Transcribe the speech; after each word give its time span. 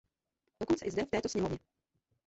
Dokonce 0.61 0.85
i 0.85 0.91
zde 0.91 1.05
v 1.05 1.09
této 1.09 1.29
sněmovně. 1.29 1.59